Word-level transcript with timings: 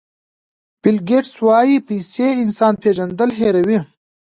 بیل 0.81 0.97
ګېټس 1.09 1.35
وایي 1.45 1.77
پیسې 1.87 2.27
انسان 2.43 2.73
پېژندل 2.81 3.29
هیروي. 3.39 3.79